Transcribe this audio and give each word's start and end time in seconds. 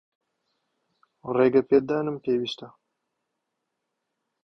ڕێگەپێدانم 1.35 2.17
پێویستە. 2.23 2.67